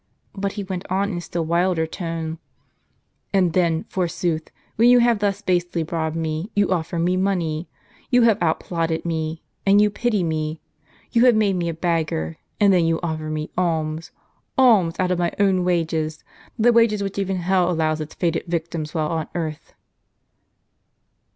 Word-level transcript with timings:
But 0.33 0.53
he 0.53 0.63
went 0.63 0.83
on 0.89 1.11
in 1.11 1.21
still 1.21 1.45
wilder 1.45 1.85
tone:" 1.85 2.39
And 3.35 3.53
then, 3.53 3.83
forsooth, 3.83 4.49
when 4.75 4.89
you 4.89 4.97
have 4.97 5.19
thus 5.19 5.43
basely 5.43 5.83
robbed 5.83 6.15
me, 6.15 6.49
you 6.55 6.71
offer 6.71 6.97
me 6.97 7.17
money. 7.17 7.69
You 8.09 8.23
have 8.23 8.41
out 8.41 8.59
plotted 8.59 9.05
me, 9.05 9.43
and 9.63 9.79
you 9.79 9.91
pity 9.91 10.23
me! 10.23 10.59
You 11.11 11.25
have 11.25 11.35
made 11.35 11.55
me 11.57 11.69
a 11.69 11.73
beggar, 11.75 12.37
and 12.59 12.73
then 12.73 12.85
you 12.87 12.99
offer 13.03 13.29
me 13.29 13.51
alms,— 13.55 14.09
alms 14.57 14.95
out 14.97 15.11
of 15.11 15.19
my 15.19 15.33
own 15.39 15.63
wages, 15.63 16.23
the 16.57 16.73
wages 16.73 17.03
which 17.03 17.19
even 17.19 17.37
hell 17.37 17.69
allows 17.69 18.01
its 18.01 18.15
fated 18.15 18.45
victims 18.47 18.95
while 18.95 19.09
on 19.09 19.27
earth 19.35 19.75